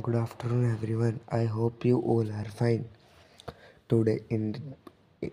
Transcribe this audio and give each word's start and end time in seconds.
Good 0.00 0.16
afternoon, 0.16 0.72
everyone. 0.72 1.20
I 1.28 1.44
hope 1.44 1.84
you 1.84 2.00
all 2.00 2.28
are 2.32 2.46
fine. 2.46 2.88
Today 3.88 4.20
in 4.28 4.74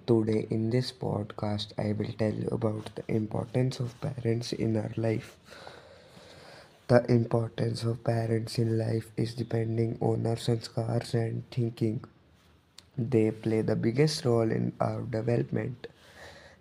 today 0.06 0.46
in 0.52 0.70
this 0.70 0.92
podcast, 0.92 1.74
I 1.80 1.94
will 1.94 2.14
tell 2.20 2.32
you 2.34 2.48
about 2.52 2.92
the 2.96 3.04
importance 3.08 3.80
of 3.80 4.00
parents 4.02 4.54
in 4.54 4.78
our 4.78 4.92
life. 4.98 5.36
The 6.90 7.10
importance 7.10 7.84
of 7.84 8.04
parents 8.04 8.58
in 8.60 8.78
life 8.78 9.14
is 9.16 9.34
depending 9.34 9.98
on 10.02 10.26
our 10.28 10.36
sanskars 10.36 11.14
and 11.14 11.50
thinking. 11.52 12.04
They 12.98 13.32
play 13.32 13.62
the 13.62 13.76
biggest 13.76 14.26
role 14.26 14.52
in 14.52 14.74
our 14.82 15.02
development. 15.02 15.88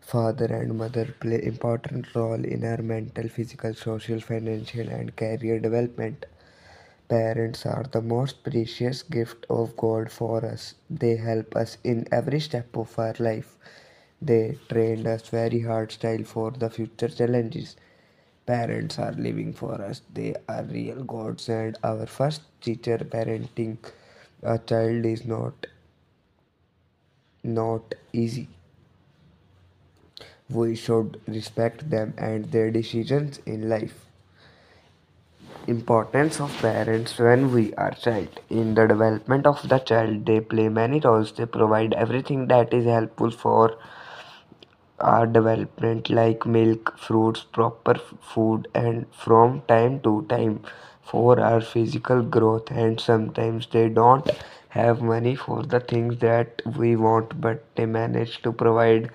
Father 0.01 0.47
and 0.47 0.79
mother 0.79 1.15
play 1.21 1.43
important 1.45 2.15
role 2.15 2.45
in 2.45 2.65
our 2.65 2.83
mental, 2.83 3.29
physical, 3.29 3.75
social, 3.75 4.21
financial, 4.21 4.89
and 4.89 5.17
career 5.17 5.61
development. 5.61 6.27
Parents 7.09 7.67
are 7.67 7.83
the 7.91 8.01
most 8.01 8.45
precious 8.45 9.03
gift 9.03 9.47
of 9.51 9.77
God 9.77 10.13
for 10.13 10.45
us. 10.45 10.75
They 10.89 11.17
help 11.17 11.57
us 11.57 11.77
in 11.83 12.07
every 12.13 12.39
step 12.39 12.77
of 12.77 12.97
our 12.99 13.17
life. 13.19 13.57
They 14.23 14.59
trained 14.69 15.07
us 15.09 15.29
very 15.29 15.61
hard 15.63 15.91
style 15.91 16.23
for 16.25 16.53
the 16.53 16.71
future 16.71 17.09
challenges. 17.09 17.75
Parents 18.47 18.99
are 18.99 19.13
living 19.13 19.53
for 19.55 19.81
us. 19.83 20.03
They 20.15 20.37
are 20.49 20.65
real 20.65 21.05
gods 21.05 21.49
and 21.49 21.77
our 21.83 22.07
first 22.07 22.43
teacher 22.61 22.99
parenting 22.99 23.79
a 24.43 24.59
child 24.59 25.07
is 25.07 25.25
not 25.25 25.67
not 27.43 27.95
easy. 28.13 28.49
We 30.51 30.75
should 30.75 31.21
respect 31.29 31.89
them 31.91 32.13
and 32.19 32.51
their 32.51 32.71
decisions 32.73 33.39
in 33.47 33.69
life 33.69 34.08
importance 35.69 36.41
of 36.41 36.57
parents 36.61 37.19
when 37.19 37.53
we 37.53 37.73
are 37.75 37.93
child. 37.93 38.41
In 38.51 38.75
the 38.75 38.87
development 38.87 39.47
of 39.47 39.69
the 39.69 39.79
child 39.79 40.27
they 40.27 40.41
play 40.41 40.69
many 40.69 41.01
roles. 41.01 41.33
They 41.33 41.47
provide 41.47 41.95
everything 41.95 42.49
that 42.49 42.75
is 42.75 42.85
helpful 42.87 43.31
for 43.31 43.79
our 45.01 45.27
development 45.27 46.11
like 46.11 46.45
milk 46.47 46.99
fruits 46.99 47.45
proper 47.53 47.95
food 48.21 48.69
and 48.75 49.07
from 49.13 49.63
time 49.69 50.01
to 50.01 50.27
time 50.29 50.61
for 51.03 51.41
our 51.41 51.61
physical 51.61 52.23
growth. 52.23 52.71
And 52.71 53.01
sometimes 53.01 53.69
they 53.71 53.89
don't 53.89 54.31
have 54.71 55.01
money 55.03 55.35
for 55.37 55.63
the 55.63 55.81
things 55.81 56.19
that 56.19 56.63
we 56.77 56.97
want 56.97 57.41
but 57.41 57.65
they 57.77 57.87
manage 57.87 58.43
to 58.43 58.53
provide 58.53 59.11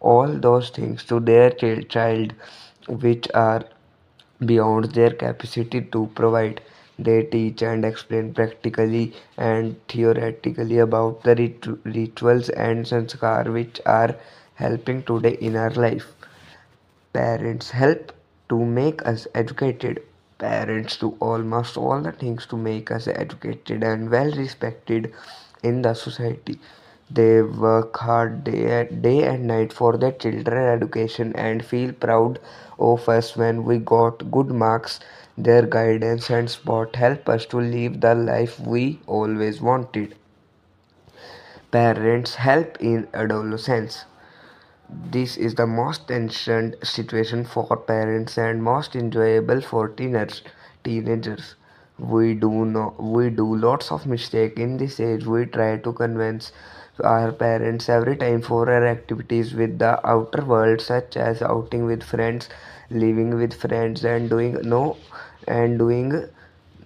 all 0.00 0.28
those 0.28 0.70
things 0.70 1.04
to 1.04 1.20
their 1.20 1.50
child 1.50 2.34
which 2.88 3.28
are 3.34 3.64
beyond 4.44 4.92
their 4.92 5.10
capacity 5.10 5.80
to 5.80 6.10
provide. 6.14 6.60
They 6.98 7.22
teach 7.24 7.62
and 7.62 7.84
explain 7.84 8.32
practically 8.34 9.14
and 9.36 9.76
theoretically 9.88 10.78
about 10.78 11.22
the 11.22 11.34
rit- 11.34 11.66
rituals 11.84 12.48
and 12.48 12.84
sanskar 12.86 13.52
which 13.52 13.80
are 13.86 14.16
helping 14.54 15.02
today 15.02 15.34
in 15.40 15.56
our 15.56 15.70
life. 15.70 16.14
Parents 17.12 17.70
help 17.70 18.12
to 18.48 18.64
make 18.64 19.04
us 19.04 19.26
educated. 19.34 20.02
Parents 20.38 20.96
do 20.96 21.16
almost 21.18 21.76
all 21.76 22.00
the 22.00 22.12
things 22.12 22.46
to 22.46 22.56
make 22.56 22.92
us 22.92 23.08
educated 23.08 23.82
and 23.82 24.08
well 24.08 24.30
respected 24.30 25.12
in 25.64 25.82
the 25.82 25.94
society. 25.94 26.60
They 27.10 27.42
work 27.42 27.96
hard 27.96 28.44
day, 28.44 28.84
day 28.84 29.24
and 29.24 29.46
night 29.48 29.72
for 29.72 29.96
their 29.96 30.12
children 30.12 30.68
education 30.68 31.32
and 31.34 31.64
feel 31.64 31.92
proud 31.92 32.38
of 32.78 33.08
us 33.08 33.36
when 33.36 33.64
we 33.64 33.78
got 33.78 34.30
good 34.30 34.52
marks. 34.52 35.00
Their 35.36 35.62
guidance 35.66 36.30
and 36.30 36.48
support 36.48 36.94
help 36.94 37.28
us 37.28 37.44
to 37.46 37.58
live 37.60 38.00
the 38.02 38.14
life 38.14 38.60
we 38.60 39.00
always 39.08 39.60
wanted. 39.60 40.14
Parents 41.70 42.34
help 42.34 42.76
in 42.80 43.06
adolescence. 43.14 44.04
This 44.90 45.36
is 45.36 45.54
the 45.54 45.66
most 45.66 46.08
tension 46.08 46.74
situation 46.82 47.44
for 47.44 47.76
parents 47.76 48.38
and 48.38 48.62
most 48.62 48.96
enjoyable 48.96 49.60
for 49.60 49.88
teenagers. 49.88 50.42
We 51.98 52.32
do 52.34 52.64
not 52.64 53.02
we 53.02 53.28
do 53.28 53.54
lots 53.54 53.92
of 53.92 54.06
mistake 54.06 54.58
in 54.58 54.78
this 54.78 54.98
age. 54.98 55.26
We 55.26 55.44
try 55.44 55.76
to 55.76 55.92
convince 55.92 56.52
our 57.04 57.32
parents 57.32 57.88
every 57.90 58.16
time 58.16 58.40
for 58.40 58.70
our 58.70 58.86
activities 58.86 59.52
with 59.52 59.78
the 59.78 59.92
outer 60.08 60.42
world, 60.44 60.80
such 60.80 61.16
as 61.18 61.42
outing 61.42 61.84
with 61.84 62.02
friends, 62.02 62.48
living 62.88 63.34
with 63.36 63.52
friends, 63.52 64.04
and 64.04 64.30
doing 64.30 64.54
no 64.62 64.96
and 65.46 65.78
doing 65.78 66.28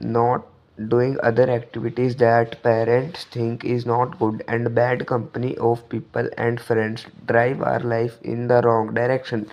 not 0.00 0.47
doing 0.88 1.16
other 1.22 1.49
activities 1.50 2.16
that 2.16 2.62
parents 2.62 3.25
think 3.25 3.65
is 3.65 3.84
not 3.87 4.19
good 4.19 4.43
and 4.49 4.75
bad 4.75 5.06
company 5.06 5.56
of 5.59 5.87
people 5.91 6.28
and 6.38 6.60
friends 6.60 7.06
drive 7.26 7.60
our 7.62 7.81
life 7.81 8.19
in 8.22 8.49
the 8.49 8.60
wrong 8.62 8.94
direction 8.94 9.47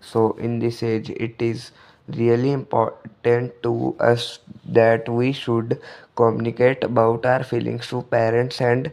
so 0.00 0.32
in 0.32 0.58
this 0.58 0.82
age 0.82 1.08
it 1.10 1.40
is 1.40 1.70
really 2.08 2.52
important 2.52 3.62
to 3.62 3.96
us 4.00 4.38
that 4.64 5.08
we 5.08 5.32
should 5.32 5.80
communicate 6.16 6.84
about 6.84 7.24
our 7.26 7.42
feelings 7.44 7.86
to 7.88 8.02
parents 8.02 8.60
and 8.60 8.90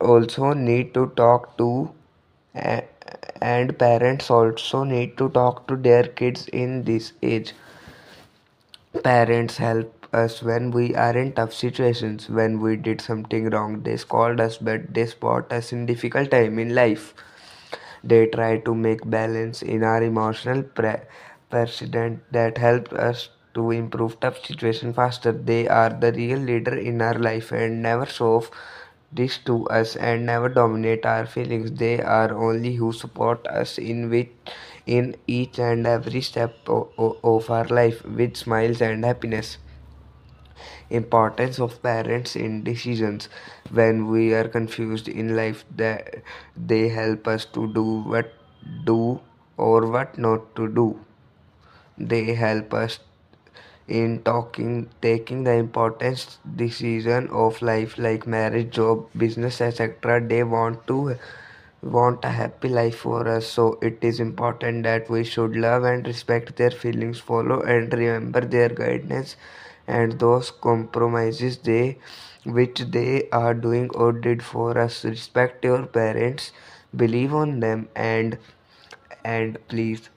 also 0.00 0.52
need 0.52 0.92
to 0.94 1.06
talk 1.16 1.56
to 1.56 1.90
and 3.42 3.78
parents 3.78 4.30
also 4.30 4.84
need 4.84 5.16
to 5.18 5.28
talk 5.30 5.66
to 5.68 5.76
their 5.76 6.04
kids 6.04 6.48
in 6.48 6.84
this 6.84 7.12
age. 7.22 7.54
Parents 9.02 9.56
help 9.56 10.06
us 10.12 10.44
when 10.44 10.70
we 10.70 10.94
are 10.94 11.16
in 11.16 11.32
tough 11.32 11.52
situations. 11.52 12.28
When 12.28 12.60
we 12.60 12.76
did 12.76 13.00
something 13.00 13.50
wrong 13.50 13.82
they 13.82 13.96
scold 13.96 14.40
us 14.40 14.58
but 14.58 14.94
they 14.94 15.06
support 15.06 15.52
us 15.52 15.72
in 15.72 15.86
difficult 15.86 16.30
time 16.30 16.56
in 16.58 16.72
life. 16.72 17.12
They 18.04 18.26
try 18.28 18.58
to 18.58 18.74
make 18.74 19.08
balance 19.10 19.62
in 19.62 19.84
our 19.84 20.02
emotional 20.02 20.62
pre- 20.62 21.02
precedent 21.50 22.22
that 22.32 22.58
help 22.58 22.92
us 22.92 23.28
to 23.54 23.70
improve 23.70 24.18
tough 24.20 24.44
situation 24.44 24.92
faster. 24.94 25.32
They 25.32 25.68
are 25.68 25.90
the 25.90 26.12
real 26.12 26.38
leader 26.38 26.76
in 26.76 27.02
our 27.02 27.18
life 27.18 27.52
and 27.52 27.82
never 27.82 28.06
show 28.06 28.36
off 28.36 28.50
this 29.12 29.38
to 29.46 29.66
us 29.68 29.96
and 29.96 30.26
never 30.26 30.48
dominate 30.48 31.04
our 31.06 31.26
feelings. 31.26 31.72
They 31.72 32.00
are 32.00 32.32
only 32.32 32.74
who 32.76 32.92
support 32.92 33.46
us 33.46 33.78
in 33.78 34.08
which 34.10 34.30
in 34.86 35.16
each 35.26 35.58
and 35.58 35.86
every 35.86 36.20
step 36.20 36.56
of 36.68 37.50
our 37.50 37.66
life 37.66 38.04
with 38.04 38.36
smiles 38.36 38.80
and 38.80 39.04
happiness. 39.04 39.58
Importance 40.90 41.58
of 41.58 41.82
parents 41.82 42.36
in 42.36 42.62
decisions. 42.64 43.28
When 43.70 44.08
we 44.08 44.34
are 44.34 44.46
confused 44.48 45.08
in 45.08 45.34
life 45.36 45.64
that 45.76 46.22
they 46.56 46.88
help 46.88 47.26
us 47.26 47.44
to 47.46 47.72
do 47.72 48.02
what 48.02 48.32
do 48.84 49.20
or 49.56 49.86
what 49.86 50.18
not 50.18 50.54
to 50.56 50.68
do 50.68 51.00
they 52.00 52.34
help 52.34 52.74
us 52.74 52.98
in 53.88 54.22
talking 54.22 54.88
taking 55.02 55.44
the 55.44 55.52
important 55.52 56.38
decision 56.56 57.28
of 57.28 57.60
life 57.62 57.96
like 57.98 58.26
marriage 58.26 58.70
job 58.78 59.06
business 59.22 59.60
etc 59.60 60.20
they 60.32 60.42
want 60.44 60.86
to 60.86 61.16
want 61.82 62.24
a 62.24 62.30
happy 62.30 62.68
life 62.68 62.96
for 62.98 63.26
us. 63.28 63.46
So 63.46 63.78
it 63.82 63.98
is 64.02 64.20
important 64.20 64.82
that 64.84 65.08
we 65.10 65.24
should 65.24 65.56
love 65.56 65.84
and 65.84 66.06
respect 66.06 66.56
their 66.56 66.70
feelings 66.70 67.18
follow 67.18 67.60
and 67.62 67.92
remember 67.92 68.40
their 68.42 68.68
guidance 68.68 69.36
and 69.86 70.18
those 70.18 70.50
compromises 70.50 71.56
they 71.58 71.98
which 72.44 72.80
they 72.80 73.28
are 73.32 73.54
doing 73.54 73.90
or 73.94 74.12
did 74.12 74.42
for 74.42 74.76
us. 74.78 75.04
Respect 75.04 75.64
your 75.64 75.86
parents 75.86 76.52
believe 76.94 77.34
on 77.34 77.60
them 77.60 77.88
and 77.96 78.38
and 79.24 79.58
please 79.68 80.08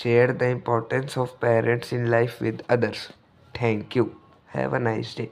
share 0.00 0.32
the 0.32 0.48
importance 0.48 1.16
of 1.16 1.38
parents 1.40 1.92
in 1.92 2.10
life 2.10 2.40
with 2.40 2.62
others. 2.68 3.08
Thank 3.54 3.96
you. 3.96 4.16
Have 4.58 4.72
a 4.74 4.80
nice 4.80 5.14
day 5.14 5.30